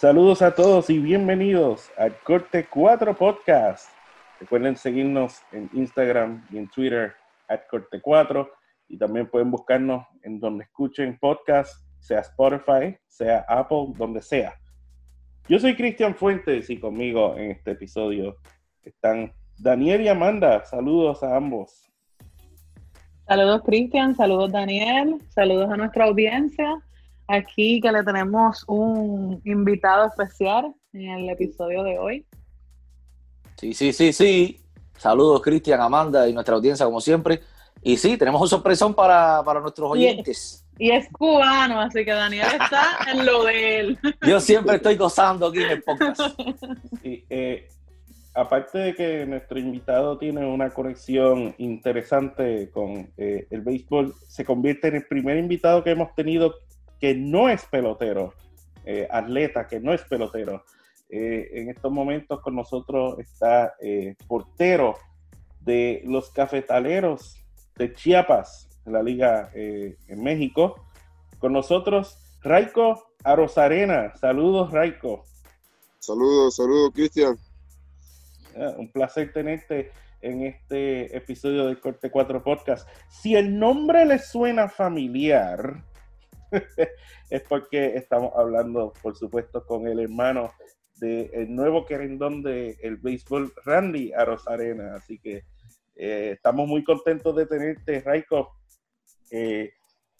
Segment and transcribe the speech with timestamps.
[0.00, 3.90] Saludos a todos y bienvenidos al Corte 4 Podcast.
[4.40, 7.12] Recuerden seguirnos en Instagram y en Twitter
[7.48, 8.50] at Corte 4
[8.88, 14.54] y también pueden buscarnos en donde escuchen podcast, sea Spotify, sea Apple, donde sea.
[15.46, 18.36] Yo soy Cristian Fuentes y conmigo en este episodio
[18.82, 20.64] están Daniel y Amanda.
[20.64, 21.92] Saludos a ambos.
[23.28, 26.82] Saludos Cristian, saludos Daniel, saludos a nuestra audiencia.
[27.30, 32.26] Aquí que le tenemos un invitado especial en el episodio de hoy.
[33.56, 34.60] Sí, sí, sí, sí.
[34.96, 37.40] Saludos, Cristian, Amanda y nuestra audiencia, como siempre.
[37.82, 40.66] Y sí, tenemos un sorpresón para, para nuestros oyentes.
[40.76, 43.98] Y es cubano, así que Daniel está en lo de él.
[44.26, 46.20] Yo siempre estoy gozando aquí en el podcast.
[47.04, 47.68] Y, eh,
[48.34, 54.88] aparte de que nuestro invitado tiene una conexión interesante con eh, el béisbol, se convierte
[54.88, 56.54] en el primer invitado que hemos tenido
[57.00, 58.34] que no es pelotero,
[58.84, 60.64] eh, atleta que no es pelotero.
[61.08, 64.96] Eh, en estos momentos con nosotros está eh, portero
[65.60, 67.42] de los cafetaleros
[67.76, 70.86] de Chiapas, en la liga en México.
[71.38, 74.14] Con nosotros, Raico Arozarena.
[74.16, 75.24] Saludos, Raico.
[75.98, 77.36] Saludos, saludos, Cristian.
[78.56, 79.90] Ah, Un placer tenerte
[80.22, 82.88] en este episodio del Corte 4 Podcast.
[83.08, 85.84] Si el nombre le suena familiar,
[87.30, 90.50] es porque estamos hablando, por supuesto, con el hermano
[90.96, 94.94] del nuevo querendón del el béisbol, Randy Arozarena.
[94.94, 95.44] Así que
[95.96, 98.56] eh, estamos muy contentos de tenerte, Raiko.
[99.30, 99.72] Eh,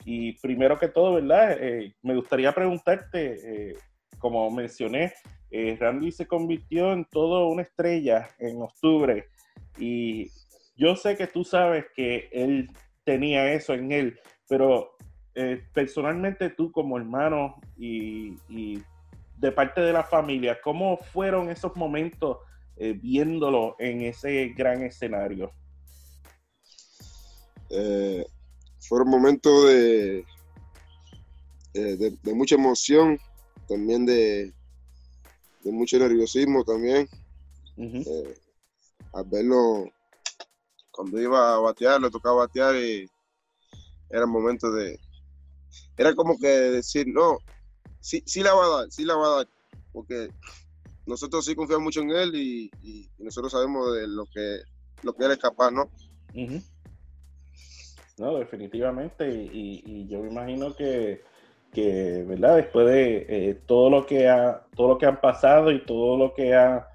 [0.05, 1.57] y primero que todo, ¿verdad?
[1.61, 3.77] Eh, me gustaría preguntarte, eh,
[4.19, 5.13] como mencioné,
[5.51, 9.27] eh, Randy se convirtió en todo una estrella en octubre
[9.79, 10.31] y
[10.77, 12.71] yo sé que tú sabes que él
[13.05, 14.93] tenía eso en él, pero
[15.35, 18.83] eh, personalmente tú como hermano y, y
[19.37, 22.39] de parte de la familia, ¿cómo fueron esos momentos
[22.77, 25.53] eh, viéndolo en ese gran escenario?
[27.71, 28.27] Eh,
[28.81, 30.19] fueron momentos de,
[31.75, 33.19] eh, de, de mucha emoción,
[33.69, 34.53] también de,
[35.63, 37.09] de mucho nerviosismo también.
[37.77, 38.35] Eh,
[39.15, 39.91] al verlo,
[40.91, 43.09] cuando iba a batear, le tocaba batear y
[44.11, 44.99] era momento de...
[45.97, 47.39] Era como que decir, no,
[48.01, 49.49] sí, sí la va a dar, sí la va a dar,
[49.93, 50.31] porque
[51.07, 54.59] nosotros sí confiamos mucho en él y, y- y nosotros sabemos de lo que,
[55.03, 55.91] lo que él es capaz, ¿no?
[58.19, 59.29] No, definitivamente.
[59.33, 61.23] Y, y yo me imagino que,
[61.73, 62.57] que, ¿verdad?
[62.57, 66.35] Después de eh, todo lo que ha, todo lo que han pasado y todo lo
[66.35, 66.87] que ha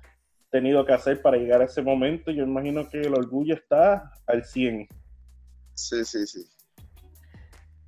[0.52, 4.46] tenido que hacer para llegar a ese momento, yo imagino que el orgullo está al
[4.46, 4.88] 100.
[5.74, 6.46] Sí, sí, sí.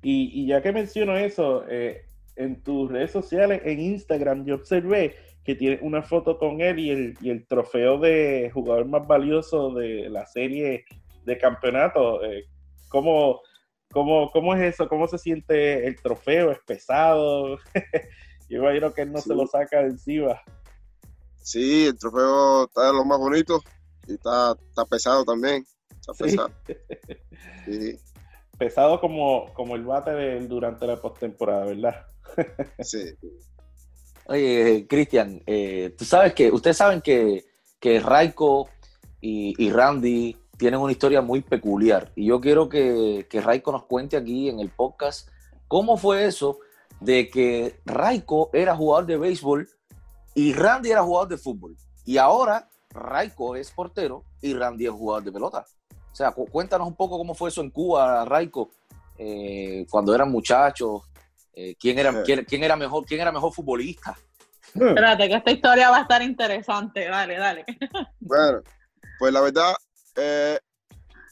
[0.02, 2.04] Y, y ya que menciono eso, eh,
[2.36, 6.90] en tus redes sociales, en Instagram, yo observé que tiene una foto con él y
[6.90, 10.84] el, y el trofeo de jugador más valioso de la serie
[11.24, 12.22] de campeonato.
[12.24, 12.44] Eh,
[12.88, 13.40] ¿cómo,
[13.90, 14.88] cómo, cómo es eso?
[14.88, 16.52] ¿Cómo se siente el trofeo?
[16.52, 17.58] ¿Es pesado?
[18.48, 19.30] yo imagino que él no Sí.
[19.30, 20.40] se lo saca de encima.
[21.42, 23.60] Sí, el trofeo está de lo más bonito
[24.06, 25.64] y está, está pesado también.
[25.90, 26.24] Está Sí.
[26.24, 26.50] pesado.
[27.64, 27.96] Sí,
[28.58, 32.06] Pesado como, como el bate de él durante la postemporada, ¿verdad?
[32.80, 33.14] sí.
[34.26, 37.44] Oye, Cristian, eh, tú sabes que, ustedes saben que,
[37.80, 38.68] que Raiko
[39.20, 42.12] y, y Randy tienen una historia muy peculiar.
[42.14, 45.28] Y yo quiero que, que Raiko nos cuente aquí en el podcast
[45.68, 46.58] cómo fue eso
[47.00, 49.68] de que Raiko era jugador de béisbol
[50.34, 51.76] y Randy era jugador de fútbol.
[52.04, 55.64] Y ahora Raiko es portero y Randy es jugador de pelota.
[56.12, 58.70] O sea, cu- cuéntanos un poco cómo fue eso en Cuba, Raiko,
[59.16, 61.02] eh, cuando eran muchachos.
[61.52, 64.16] eh, ¿quién, era, quién, quién era mejor, ¿Quién era mejor futbolista?
[64.74, 67.06] Espérate, que esta historia va a estar interesante.
[67.08, 67.64] Dale, dale.
[68.20, 68.62] Bueno,
[69.18, 69.74] pues la verdad,
[70.16, 70.58] eh,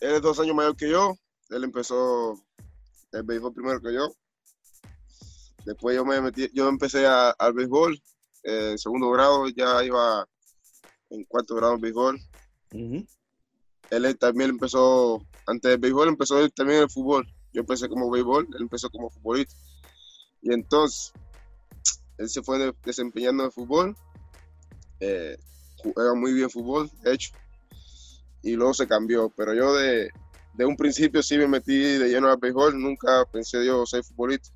[0.01, 1.15] él es dos años mayor que yo.
[1.51, 2.35] Él empezó
[3.13, 4.09] el béisbol primero que yo.
[5.65, 7.95] Después yo me metí, yo empecé a- al béisbol,
[8.45, 10.27] eh, en segundo grado, ya iba
[11.11, 12.19] en cuarto grado en béisbol.
[12.73, 13.07] Ujú.
[13.91, 17.27] Él también empezó, antes del béisbol empezó también el fútbol.
[17.53, 19.55] Yo empecé como béisbol, él empezó como futbolista.
[20.43, 21.15] Y entonces,
[22.19, 23.97] él se fue de- desempeñando en fútbol,
[25.01, 25.37] eh,
[25.77, 27.31] juega muy bien fútbol, hecho,
[28.43, 29.31] y luego se cambió.
[29.37, 30.11] Pero yo de,
[30.53, 34.49] de un principio sí me metí de lleno al béisbol, nunca pensé yo ser futbolista.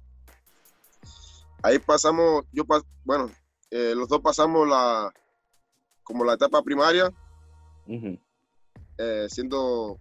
[1.62, 3.34] Ahí pasamos, yo pas- bueno,
[3.70, 5.14] eh, los dos pasamos la,
[6.02, 7.12] como la etapa primaria,
[7.86, 8.18] Ujú.
[9.00, 9.98] Eh, siendo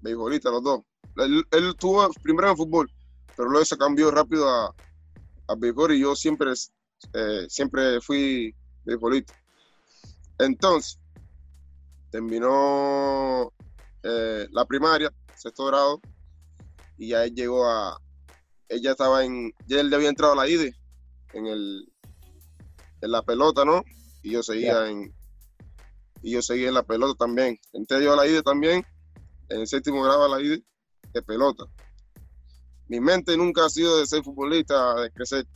[0.00, 0.80] beisbolista los dos.
[1.16, 2.90] Él, él estuvo primero en fútbol,
[3.36, 4.74] pero luego se cambió rápido a,
[5.48, 6.52] a béisbol y yo siempre,
[7.14, 8.54] eh, siempre fui
[8.84, 9.32] beisbolista.
[10.38, 10.98] Entonces,
[12.10, 13.52] terminó
[14.02, 16.00] eh, la primaria, sexto grado,
[16.96, 17.98] y ya él llegó a,
[18.68, 20.74] ella estaba en, ya él había entrado a la IDE,
[21.32, 21.92] en el,
[23.00, 23.82] en la pelota, ¿no?
[24.22, 24.90] Y yo seguía Ya.
[24.90, 25.14] en,
[26.22, 27.58] y yo seguí en la pelota también.
[27.72, 28.84] Entré yo a la IDE también,
[29.48, 30.62] en el séptimo grado a la IDE,
[31.12, 31.64] de pelota.
[32.88, 35.46] Mi mente nunca ha sido de ser futbolista, de crecer,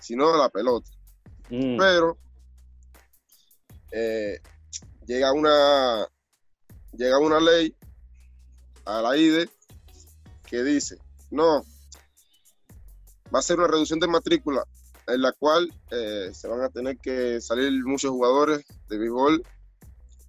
[0.00, 0.90] sino de la pelota.
[1.50, 1.76] Mm.
[1.78, 2.18] Pero
[3.90, 4.40] eh,
[5.06, 6.06] llega una
[6.92, 7.74] llega una ley
[8.84, 9.48] a la IDE
[10.46, 10.98] que dice,
[11.30, 11.64] no,
[13.34, 14.64] va a ser una reducción de matrícula
[15.06, 19.42] en la cual eh, se van a tener que salir muchos jugadores de béisbol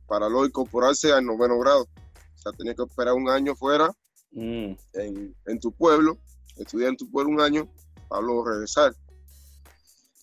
[0.07, 1.83] para luego incorporarse al noveno grado.
[1.83, 3.91] O sea, tenía que esperar un año fuera
[4.31, 4.75] Mm.
[4.93, 6.17] en, en tu pueblo,
[6.57, 7.69] estudiar en tu pueblo un año
[8.09, 8.93] para luego regresar.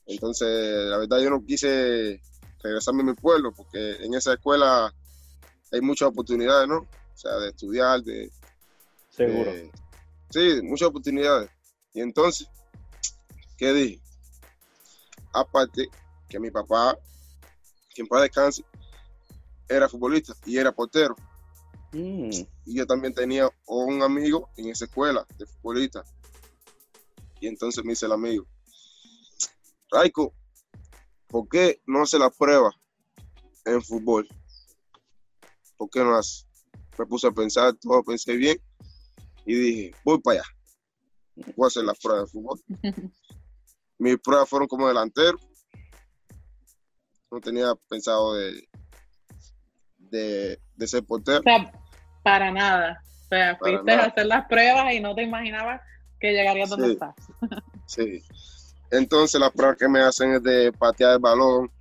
[0.07, 0.49] Entonces,
[0.91, 2.21] la verdad yo no quise
[2.63, 4.93] regresarme a mi pueblo porque en esa escuela
[5.71, 6.79] hay muchas oportunidades, ¿no?
[6.81, 8.31] O sea, de estudiar, de...
[9.11, 9.51] Seguro.
[9.53, 9.71] de-
[10.31, 11.51] sí, muchas oportunidades.
[11.95, 12.49] Y entonces,
[13.57, 14.03] ¿qué dije?
[15.33, 15.89] Aparte
[16.29, 16.99] que mi papá,
[17.95, 18.65] que en paz descanse,
[19.73, 21.17] era futbolista y era portero.
[21.95, 22.31] Mm.
[22.65, 26.03] y yo también tenía un amigo en esa escuela de futbolista.
[27.39, 28.47] Y entonces me dice el amigo,
[29.91, 30.33] Raico,
[31.27, 32.71] ¿por qué no hace la prueba
[33.67, 34.27] en fútbol?
[35.77, 36.47] ¿Por qué no hace?
[36.99, 38.59] Me puse a pensar, todo pensé bien
[39.45, 40.49] y dije, voy para allá.
[41.57, 42.61] Voy a hacer la prueba de fútbol.
[43.99, 45.39] Mis pruebas fueron como delantero.
[47.31, 48.69] No tenía pensado de,
[50.13, 51.41] de, de ser portero.
[51.41, 51.73] O sea,
[52.23, 53.03] para nada.
[53.25, 54.05] O sea, Para fuiste nada.
[54.05, 55.81] a hacer las pruebas y no te imaginabas
[56.21, 56.93] que llegarías donde Sí.
[56.93, 57.15] estás.
[57.87, 58.23] Sí.
[58.91, 61.73] Entonces las pruebas que me hacen es de patear el balón,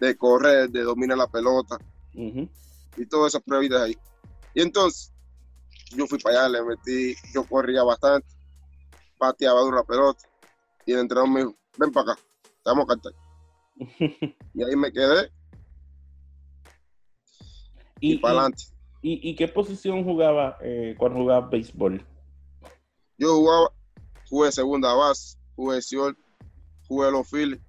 [0.00, 1.78] de correr, de dominar la pelota
[2.14, 2.50] Ujú.
[2.96, 3.96] y todas esas pruebas ahí.
[4.54, 5.12] Y entonces
[5.96, 8.26] yo fui para allá, le metí, yo corría bastante,
[9.18, 10.24] pateaba duro la pelota
[10.84, 13.12] y el entrenador me dijo, ven para acá, te vamos a cantar.
[14.54, 15.30] Y ahí me quedé
[18.02, 18.64] y, y, para y- adelante.
[19.00, 22.04] y- y qué posición jugaba eh, cuando jugaba béisbol?
[23.16, 23.72] Yo jugaba,
[24.28, 26.18] jugué segunda base, jugué short,
[26.88, 27.60] jugué los Phillies.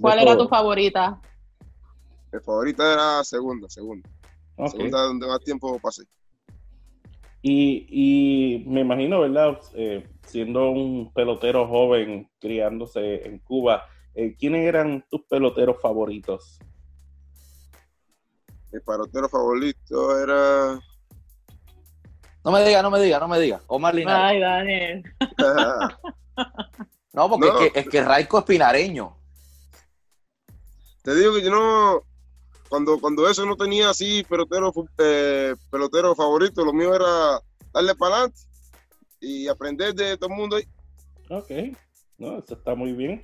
[0.00, 0.44] ¿Cuál era todo.
[0.44, 1.20] tu favorita?
[2.32, 4.08] Mi favorita era segunda, segunda.
[4.68, 6.04] Segunda donde más tiempo pasé.
[7.42, 9.58] Y, y me imagino, ¿verdad?
[9.74, 13.82] Eh, siendo un pelotero joven, criándose en Cuba,
[14.14, 16.60] eh, ¿quiénes eran tus peloteros favoritos?
[18.72, 20.80] Mi pelotero favorito era.
[22.44, 23.60] No me diga, no me diga, no me diga.
[23.66, 24.30] Omar Linares.
[24.30, 25.02] Ay, Daniel.
[27.12, 27.58] No, porque No.
[27.58, 29.16] Es, que, es que Raico es pinareño.
[31.02, 32.02] Te digo que yo no.
[32.68, 37.40] Cuando, cuando eso no tenía así pelotero, eh, pelotero favorito, lo mío era
[37.72, 38.40] darle para adelante
[39.18, 40.64] y aprender de todo el mundo ahí.
[41.30, 41.50] Ok,
[42.18, 43.22] no, eso está muy bien.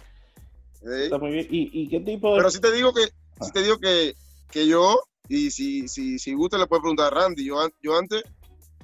[0.72, 1.04] Sí.
[1.04, 1.46] Está muy bien.
[1.48, 2.38] ¿Y, y qué tipo de...?
[2.38, 4.14] Pero sí te digo que, sí te digo que,
[4.50, 8.22] que yo, y si, si, si gusta le puede preguntar a Randy, yo, yo antes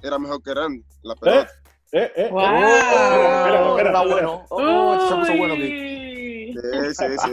[0.03, 1.51] era mejor que Randy, la Eh, pelota.
[1.93, 2.43] eh, eh, Wow.
[2.45, 4.13] eh, Oh, está espérate.
[4.13, 4.47] bueno.
[4.51, 6.53] Oh, se puso bueno aquí.
[6.53, 7.31] Sí, sí, sí.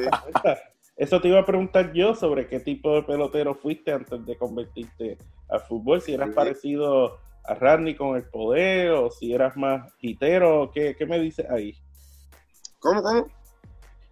[0.95, 5.17] Eso te iba a preguntar yo sobre qué tipo de pelotero fuiste antes de convertirte
[5.49, 6.35] al fútbol, si eras Sí.
[6.35, 11.49] parecido a Randy con el poder o si eras más hitero, ¿qué, qué me dices
[11.49, 11.73] ahí?
[12.79, 13.27] ¿Cómo, cómo?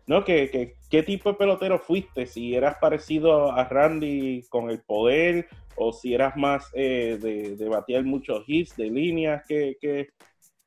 [0.08, 2.26] No, que, que- ¿qué tipo de pelotero fuiste?
[2.28, 7.70] Si eras parecido a Randy con el poder o si eras más eh, de, de
[7.70, 10.10] batear muchos hits, de líneas, ¿qué, qué,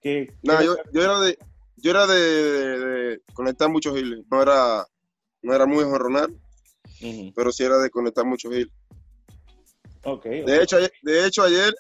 [0.03, 1.39] qué- No, qué- yo, yo era de,
[1.77, 4.25] yo era de, conectar muchos hilos.
[4.31, 4.87] No era,
[5.43, 6.31] no era muy jorronar,
[7.03, 8.73] Ujú, pero sí era de conectar muchos hilos.
[10.05, 11.73] ok, De hecho, ayer, de hecho, ayer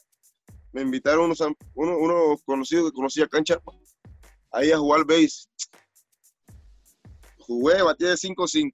[0.72, 3.58] me invitaron unos, am- uno, unos conocidos que conocía cancha
[4.52, 5.46] ahí a jugar base.
[7.50, 8.70] Jugué, batí de 5-5.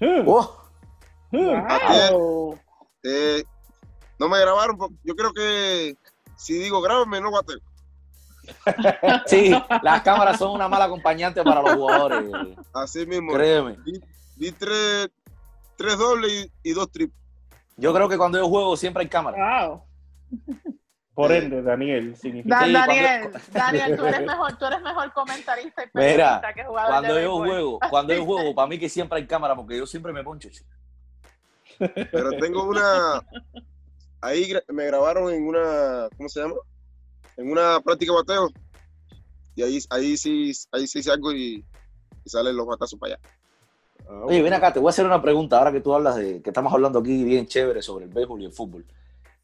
[0.00, 0.68] Hmm, Oh,
[1.32, 2.12] hmm.
[2.12, 2.58] Wow.
[3.02, 3.42] Eh,
[4.18, 5.96] no me grabaron, porque yo creo que
[6.36, 7.58] si digo grábame, no bateo.
[9.26, 9.50] sí,
[9.82, 12.30] las cámaras son una mala acompañante para los jugadores.
[12.74, 13.32] Así mismo.
[13.32, 13.78] Créeme.
[14.36, 15.08] Di tres,
[15.76, 17.18] tres dobles y, y dos triples.
[17.78, 19.66] Yo creo que cuando yo juego siempre hay cámara.
[19.66, 19.82] Wow.
[21.18, 22.60] Por ende, Daniel, significa.
[22.60, 26.54] Da- Sí, Daniel, cuando- Daniel, tú eres mejor, tú eres mejor comentarista y Mira, periodista
[26.54, 27.48] que jugador Cuando de yo béisbol.
[27.48, 30.48] juego, cuando yo juego, para mí que siempre hay cámara, porque yo siempre me poncho.
[31.78, 33.20] Pero tengo una.
[34.20, 36.08] Ahí me grabaron en una.
[36.16, 36.54] ¿Cómo se llama?
[37.36, 38.48] En una práctica de bateo.
[39.56, 41.64] Y ahí, ahí sí ahí sí salgo y,
[42.24, 43.22] y salen los batazos para allá.
[44.08, 46.40] Ah, Oye, ven acá, te voy a hacer una pregunta ahora que tú hablas de
[46.42, 48.86] que estamos hablando aquí bien chévere sobre el béisbol y el fútbol.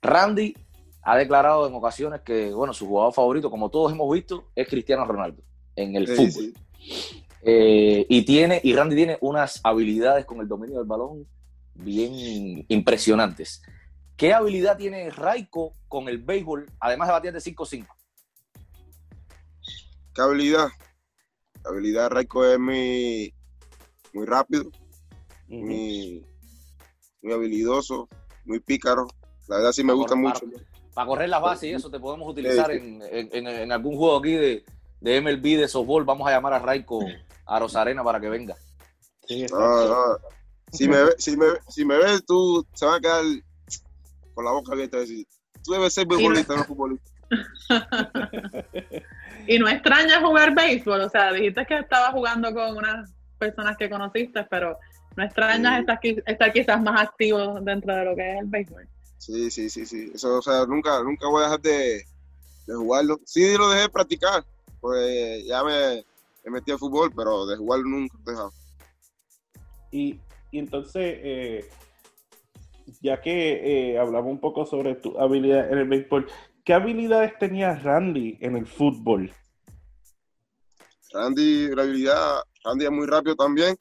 [0.02, 0.56] Randy
[1.04, 5.04] ha declarado en ocasiones que, bueno, su jugador favorito, como todos hemos visto, es Cristiano
[5.04, 5.42] Ronaldo
[5.76, 6.32] en el Sí, fútbol.
[6.32, 6.54] sí.
[7.42, 11.26] Eh, y tiene, y Randy tiene unas habilidades con el dominio del balón
[11.74, 13.62] bien impresionantes.
[14.16, 17.86] ¿Qué habilidad tiene Raiko con el béisbol, además de batir de 5-5?
[20.14, 20.68] ¿Qué habilidad?
[21.64, 23.34] La habilidad de Raico es muy,
[24.12, 24.62] muy rápido,
[25.48, 25.64] ujú.
[25.66, 26.24] muy,
[27.22, 28.08] muy habilidoso,
[28.44, 29.06] muy pícaro.
[29.48, 30.46] La verdad sí me gusta mucho.
[30.94, 34.64] Para correr las bases y eso te podemos utilizar en, en- algún juego aquí de,
[35.00, 36.04] de MLB, de softball.
[36.04, 37.04] Vamos a llamar a Raiko
[37.46, 38.54] a Rosarena para que venga.
[39.26, 40.16] Sí, No, no.
[40.72, 43.22] Si me, ve- si, me, si me ves, tú se va a quedar
[44.34, 44.98] con la boca abierta.
[44.98, 45.26] decir,
[45.64, 47.10] Tú debes ser futbolista, no futbolista.
[49.46, 53.90] Y no extrañas jugar béisbol, o sea, dijiste que estabas jugando con unas personas que
[53.90, 54.78] conociste, pero
[55.16, 55.80] no extrañas Sí.
[55.80, 55.98] estar,
[56.32, 58.88] estar quizás más activo dentro de lo que es el béisbol.
[59.24, 60.10] Sí, sí, sí, sí.
[60.14, 62.04] Eso, o sea, nunca, nunca voy a dejar de,
[62.66, 63.18] de jugarlo.
[63.24, 64.44] Sí, lo dejé de practicar,
[64.82, 66.04] pues ya me,
[66.44, 68.52] me metí al fútbol, pero de jugarlo nunca he dejado.
[69.90, 71.70] Y, y entonces, eh,
[73.00, 76.28] ya que eh, hablamos un poco sobre tu habilidad en el béisbol,
[76.62, 79.32] ¿qué habilidades tenía Randy en el fútbol?
[81.14, 83.74] Randy, la habilidad, Randy es muy rápido también,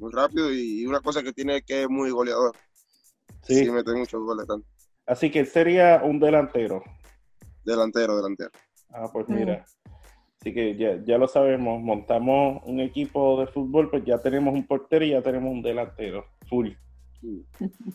[0.00, 2.56] muy rápido y una cosa que tiene que es muy goleador.
[3.44, 3.64] Sí.
[3.64, 4.66] Sí, mete muchos goles, Randy.
[5.08, 6.84] Así que él sería un delantero.
[7.64, 8.50] delantero, delantero.
[8.90, 9.64] Ah, pues mira.
[10.38, 14.66] Así que ya, ya lo sabemos, montamos un equipo de fútbol, pues ya tenemos un
[14.66, 16.26] portero y ya tenemos un delantero.
[16.48, 16.68] Full.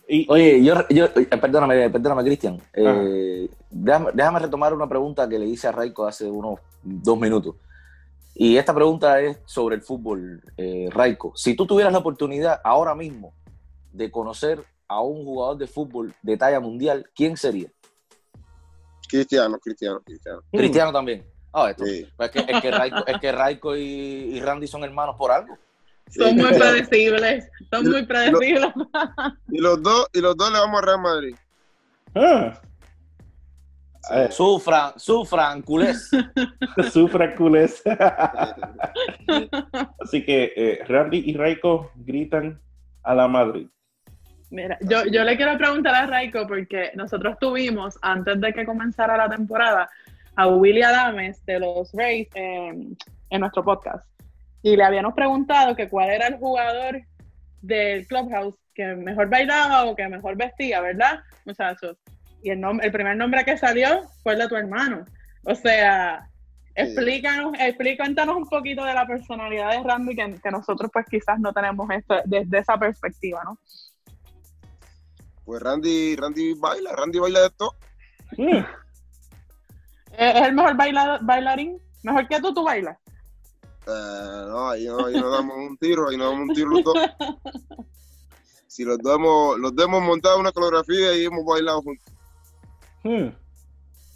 [0.06, 2.60] Y, Oye, yo, yo eh, perdóname, perdóname, Cristian.
[2.74, 7.56] Eh, déjame, déjame retomar una pregunta que le hice a Raiko hace unos dos minutos.
[8.36, 11.32] Y esta pregunta es sobre el fútbol, eh, Raiko.
[11.36, 13.34] Si tú tuvieras la oportunidad ahora mismo
[13.94, 17.70] de conocer a un jugador de fútbol de talla mundial, ¿quién sería?
[19.08, 20.42] Cristiano, Cristiano, Cristiano.
[20.52, 20.58] Mm.
[20.58, 21.26] Cristiano también.
[21.54, 21.86] Ah, esto.
[21.86, 22.08] Sí.
[22.18, 25.56] Es que, es que Raiko, es que Raiko y, y Randy son hermanos por algo.
[26.10, 28.72] Son muy predecibles, son muy predecibles.
[29.50, 31.36] Y los dos, y los dos le vamos a Real Madrid.
[32.16, 32.60] Ah.
[34.12, 36.12] Eh, Sufran, sufran, culés.
[36.92, 37.82] sufra culés.
[40.02, 42.62] Así que eh, Randy y Raiko gritan
[43.02, 43.68] a la Madrid.
[44.54, 49.18] Mira, yo, yo le quiero preguntar a Raiko porque nosotros tuvimos, antes de que comenzara
[49.18, 49.90] la temporada,
[50.36, 52.96] a Willy Adames de los Rays en,
[53.32, 54.08] en nuestro podcast.
[54.62, 57.02] Y le habíamos preguntado que cuál era el jugador
[57.64, 61.98] del Clubhouse que mejor bailaba o que mejor vestía, ¿verdad, muchachos?
[62.44, 65.04] Y el, el primer nombre que salió fue el de tu hermano.
[65.46, 66.30] O sea,
[66.76, 71.52] explícanos, explícanos un poquito de la personalidad de Randy que, que nosotros pues quizás no
[71.54, 73.58] tenemos esto desde esa perspectiva, ¿no?
[75.46, 77.76] Pues Randy, Randy baila, Randy baila de todo.
[78.38, 78.64] Mm.
[80.18, 81.82] ¿Es el mejor baila- bailarín?
[82.04, 82.98] ¿Mejor que tú, tú bailas?
[83.86, 86.84] Eh, no, ahí no, ahí nos damos un tiro, ahí nos damos un tiro los
[86.84, 86.96] dos.
[88.68, 92.14] Si los dos hemos, los dos hemos montado una coreografía y hemos bailado juntos.
[93.04, 93.28] Mm.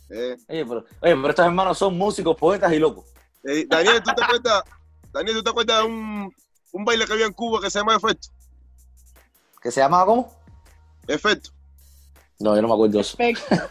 [0.09, 3.05] Eh, Oye, pero, oye, pero estos hermanos son músicos, poetas y locos.
[3.43, 4.63] eh, Daniel, ¿tú te acuerdas?
[5.11, 6.33] Daniel, ¿tú te acuerdas de un,
[6.71, 8.29] un baile que había en Cuba que se llama Efecto?
[9.61, 10.36] ¿Que se llamaba cómo?
[11.07, 11.49] Efecto.
[12.39, 13.17] No, yo no me acuerdo de eso.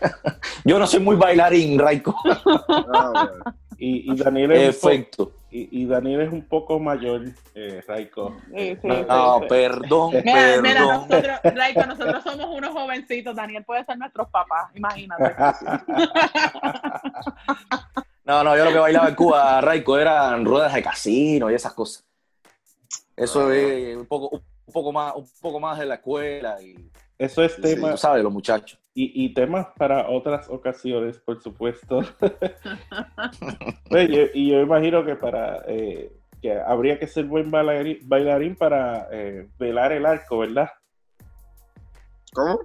[0.65, 2.15] Yo no soy muy bailarín, Raiko.
[2.93, 3.31] Ah.
[3.79, 5.33] Y, y Daniel es un Efecto.
[5.51, 7.83] y, y Daniel es un poco mayor, eh.
[7.87, 9.47] Sí, sí, No, sí, No, sí.
[9.51, 13.37] perdón, Mira, mira, nosotros, Raiko, nosotros somos unos jovencitos.
[13.37, 15.35] Daniel puede ser nuestros papás, imagínate.
[18.25, 21.73] No, no, yo lo que bailaba en Cuba, Raiko, eran ruedas de casino y esas
[21.75, 22.05] cosas.
[23.15, 24.31] Eso es un poco,
[24.67, 26.75] un poco más, un poco más de la escuela y
[27.19, 28.79] Eso es Sí, tema, tú sabes, los muchachos.
[28.95, 32.01] y, y temas para otras ocasiones, por supuesto.
[33.91, 39.09] Yo- y yo imagino que para eh, que habría que ser buen bailarín, bailarín para
[39.11, 40.69] eh, velar el arco, ¿verdad?
[42.33, 42.61] ¿Cómo?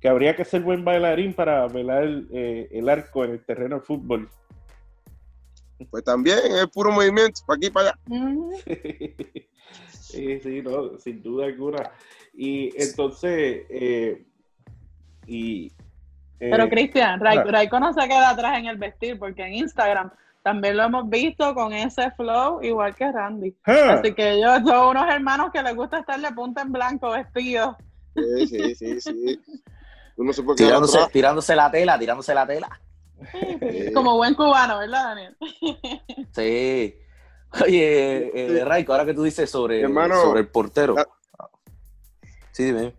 [0.00, 3.76] Que habría que ser buen bailarín para velar el, eh, el arco en el terreno
[3.76, 4.28] de fútbol.
[5.90, 7.98] Pues también es puro movimiento, para aquí y para allá.
[9.88, 11.92] Sí, sí, no, sin duda alguna.
[12.34, 14.24] Y entonces, eh,
[15.26, 15.66] y...
[16.40, 17.44] eh, Pero Cristian, Rai- ah.
[17.50, 20.10] Raiko no se queda atrás en el vestir, porque en Instagram
[20.42, 23.54] también lo hemos visto con ese flow, igual que Randy.
[23.64, 27.76] Así que ellos son unos hermanos que les gusta estar de punta en blanco vestidos.
[28.16, 29.40] Sí, sí, sí, sí.
[30.16, 32.80] Uno se puede quedar Tirándose, tirándose la tela, tirándose la tela.
[33.32, 33.92] Sí.
[33.92, 35.36] Como buen cubano, ¿verdad, Daniel?
[36.32, 36.94] Sí.
[37.64, 40.94] Oye, eh, Raiko, ahora que tú dices sobre, Hermano, sobre el portero.
[40.98, 41.06] ah.
[42.60, 42.94] Sí, dime.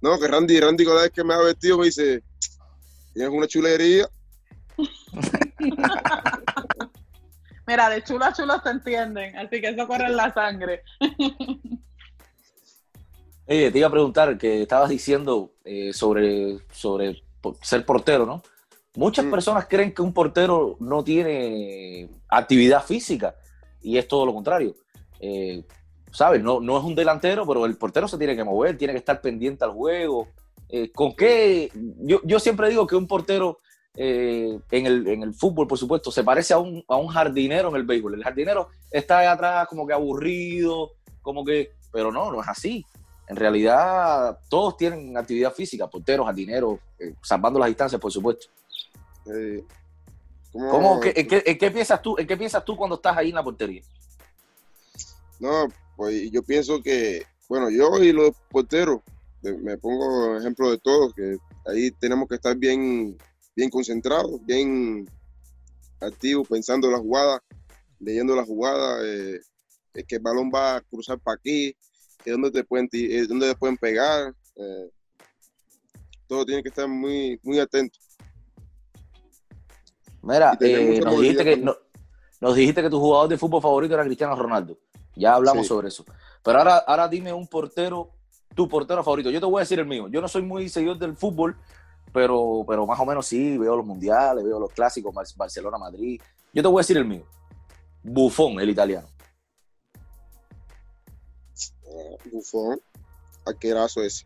[0.00, 2.22] No, que Randy, Randy cada vez que me ha vestido me dice,
[3.12, 4.08] tienes una chulería.
[7.66, 10.84] Mira, de chulo a chulo se entienden, así que eso corre en la sangre.
[13.46, 17.22] Oye, te iba a preguntar que estabas diciendo eh, sobre, sobre
[17.60, 18.42] ser portero, ¿no?
[18.96, 19.30] Muchas Mm.
[19.30, 23.34] personas creen que un portero no tiene actividad física
[23.82, 24.74] y es todo lo contrario.
[25.20, 25.62] Eh,
[26.18, 26.42] ¿Sabes?
[26.42, 29.20] No, no es un delantero, pero el portero se tiene que mover, tiene que estar
[29.20, 30.26] pendiente al juego.
[30.68, 31.70] Eh, ¿Con qué?
[32.00, 33.60] Yo, yo siempre digo que un portero
[33.94, 37.68] eh, en, el, en el fútbol, por supuesto, se parece a un, a un jardinero
[37.68, 38.14] en el béisbol.
[38.14, 40.90] El jardinero está ahí atrás como que aburrido,
[41.22, 41.70] como que...
[41.92, 42.84] Pero no, no es así.
[43.28, 48.48] En realidad, todos tienen actividad física, porteros, jardineros, eh, salvando las distancias, por supuesto.
[49.32, 49.62] Eh,
[50.50, 53.16] ¿cómo- ¿Cómo, qué, en, qué, en qué piensas tú, ¿En qué piensas tú cuando estás
[53.16, 53.82] ahí en la portería?
[55.38, 59.00] No, pues yo pienso que, bueno, yo y los porteros,
[59.42, 61.36] me pongo ejemplo de todos, que
[61.66, 63.18] ahí tenemos que estar bien,
[63.56, 65.10] bien concentrados, bien
[66.00, 67.42] activos, pensando la jugada,
[67.98, 69.40] leyendo la jugada, eh,
[69.92, 71.74] es que el balón va a cruzar para aquí,
[72.24, 74.90] que dónde te pueden, eh, dónde te pueden pegar, eh,
[76.28, 77.98] todo tiene que estar muy, muy atento.
[80.22, 81.76] Mira, eh, nos, dijiste que, no-
[82.40, 84.78] nos dijiste que tu jugador de fútbol favorito era Cristiano Ronaldo.
[85.18, 85.68] Ya hablamos Sí.
[85.68, 86.04] sobre eso.
[86.42, 88.10] Pero ahora, ahora dime un portero,
[88.54, 89.30] tu portero favorito.
[89.30, 90.08] Yo te voy a decir el mío.
[90.08, 91.56] Yo no soy muy seguidor del fútbol,
[92.12, 96.20] pero, pero más o menos sí, veo los mundiales, veo los clásicos, Bar- Barcelona, Madrid.
[96.54, 97.24] Yo te voy a decir el mío.
[98.02, 99.08] Buffon, el italiano.
[101.86, 102.80] Ah, Bufón,
[103.46, 104.24] arquerazo ese.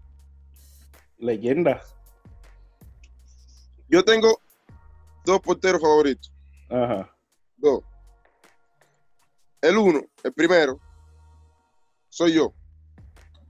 [1.18, 1.80] leyenda.
[3.88, 4.40] Yo tengo
[5.24, 6.32] dos porteros favoritos.
[6.68, 7.08] Ajá.
[7.56, 7.82] Dos.
[9.62, 10.78] El uno, el primero,
[12.08, 12.52] soy yo.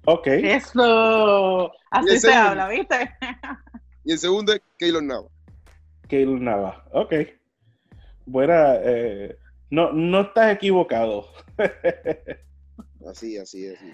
[0.04, 0.26] Ok.
[0.26, 2.48] Eso, así se segundo.
[2.48, 3.10] habla, ¿viste?
[4.04, 5.28] Y el segundo es Keylor Nava.
[6.08, 6.84] Keylor Nava.
[6.92, 7.14] Ok.
[8.26, 8.74] Buena.
[8.82, 9.36] eh,
[9.70, 11.26] no, no estás equivocado.
[13.08, 13.86] Así, así, así.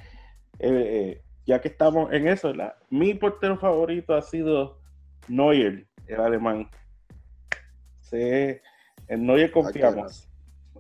[0.59, 2.75] Eh, eh, ya que estamos en eso, ¿verdad?
[2.91, 4.83] Mi portero favorito ha sido
[5.29, 6.69] Neuer, el alemán.
[8.03, 8.19] Sí,
[9.09, 10.28] en Neuer confiamos.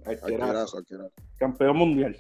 [0.07, 1.13] Arquerazo, Arquerazo, arquerazo.
[1.39, 2.17] campeón mundial.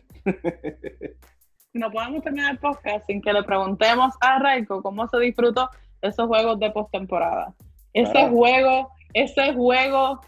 [1.74, 5.68] No podemos terminar el podcast sin que le preguntemos a Raiko cómo se disfrutó
[6.00, 7.54] esos juegos de postemporada.
[7.92, 8.28] Ese Ah.
[8.30, 10.20] juego, ese juego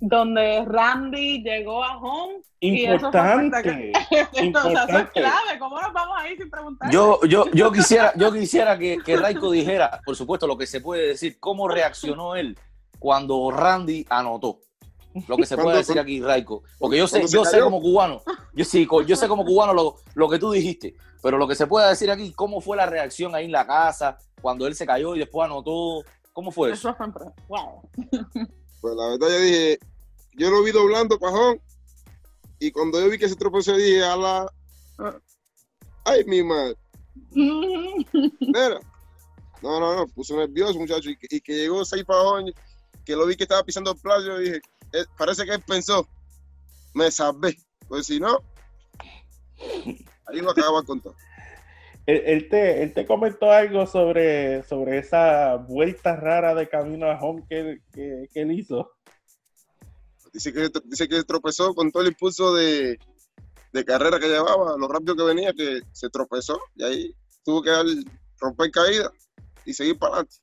[0.00, 3.92] donde Randy llegó a home y eso fue Importante.
[3.92, 3.92] espectacular.
[4.02, 5.12] o sea, eso es Importante.
[5.20, 5.58] clave.
[5.58, 6.90] ¿Cómo nos vamos a ir sin preguntar?
[6.90, 10.80] Yo, yo, yo quisiera, yo quisiera que, que Raiko dijera, por supuesto, lo que se
[10.80, 12.58] puede decir, cómo reaccionó él
[12.98, 14.60] cuando Randy anotó.
[15.28, 16.62] Lo que se puede decir aquí, Raiko.
[16.78, 18.22] Porque yo sé, yo sé como cubano,
[18.54, 21.66] yo sí, yo sé como cubano lo, lo que tú dijiste, pero lo que se
[21.66, 25.14] puede decir aquí, cómo fue la reacción ahí en la casa, cuando él se cayó
[25.14, 26.94] y después anotó, ¿cómo fue eso?
[27.48, 27.82] Wow.
[28.80, 29.78] Pues la verdad yo dije,
[30.34, 31.60] yo lo vi doblando pajón.
[32.58, 34.52] Y cuando yo vi que se tropezó, dije, a la.
[36.04, 36.76] Ay, mi madre.
[37.32, 38.80] Mira.
[39.62, 41.10] No, no, no, puso nervioso, muchacho.
[41.10, 42.52] Y que, y que llegó seis pajón,
[43.04, 44.60] que lo vi que estaba pisando el plato, yo dije,
[44.92, 46.08] eh, parece que él pensó,
[46.94, 47.56] me salvé.
[47.88, 48.38] Pues si no,
[50.26, 51.14] ahí lo acababa con todo.
[52.06, 57.20] Él, él te, él te comentó algo sobre, sobre esa vuelta rara de camino a
[57.20, 58.90] home que, él- que, que él hizo.
[60.32, 62.98] Dice que, dice que tropezó con todo el impulso de,
[63.72, 67.70] de carrera que llevaba, lo rápido que venía, que se tropezó y ahí tuvo que
[67.70, 67.84] dar,
[68.40, 69.12] romper caída
[69.66, 70.36] y seguir para adelante.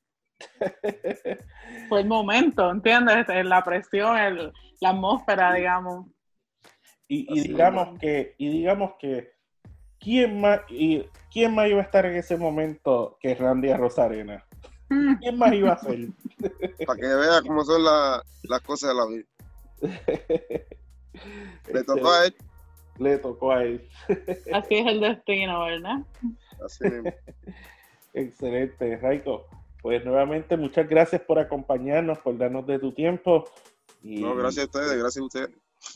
[1.88, 3.18] Fue el momento, ¿entiendes?
[3.18, 6.06] Este, La presión, el- la atmósfera, digamos.
[7.08, 9.32] Y, digamos que, y digamos que
[9.98, 14.44] ¿quién más, y, ¿quién más iba a estar en ese momento que Randy Rosarena?
[14.88, 15.14] Mm.
[15.16, 15.98] ¿Quién más iba a ser?
[16.86, 19.26] para que vea cómo son la- las cosas de la vida.
[21.72, 22.34] Le tocó a él.
[22.98, 23.88] le tocó a él.
[24.52, 25.96] Así es el destino, ¿verdad?
[26.64, 27.12] Así mismo.
[28.14, 29.46] Excelente, Raiko.
[29.82, 33.44] Pues nuevamente muchas gracias por acompañarnos, por darnos de tu tiempo.
[34.02, 35.50] Y, No, gracias a ustedes, gracias a ustedes.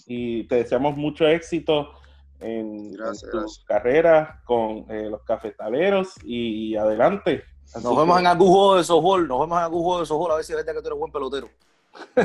[0.07, 1.91] y te deseamos mucho éxito
[2.41, 3.65] en, Gracias, en tu gracias.
[3.67, 7.45] carrera con eh, los cafetaleros y, y adelante.
[7.75, 10.07] Así Nos vemos que- en algún juego de softball, nos vemos en algún juego de
[10.07, 11.49] softball a ver si es verdad que tú eres buen pelotero.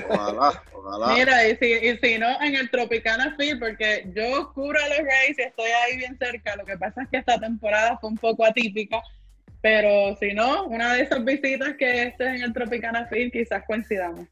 [0.10, 1.14] Ojalá, ojalá.
[1.14, 4.98] Mira, y si, y si no, en el Tropicana Field, porque yo cubro a los
[5.00, 6.56] Rays y estoy ahí bien cerca.
[6.56, 9.02] Lo que pasa es que esta temporada fue un poco atípica,
[9.62, 14.28] pero si no, una de esas visitas que estés en el Tropicana Field, quizás coincidamos.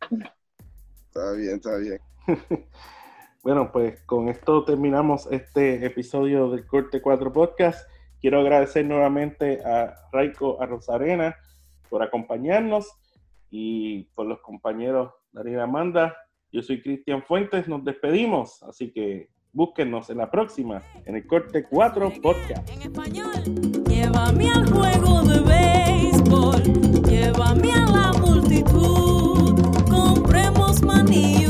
[1.08, 2.00] Está bien, está bien.
[3.48, 7.90] Bueno, pues con esto terminamos este episodio del Corte 4 Podcast.
[8.20, 11.34] Quiero agradecer nuevamente a Raiko a Rosarena
[11.90, 12.92] por acompañarnos
[13.50, 16.14] y por los compañeros Darío y Amanda.
[16.52, 21.64] Yo soy Cristian Fuentes, nos despedimos, así que búsquenos en la próxima, en el Corte
[21.64, 22.70] 4 Podcast.
[22.70, 23.77] En español.
[24.08, 26.64] Llévame al juego de béisbol,
[27.10, 31.47] llévame a la multitud, compremos maní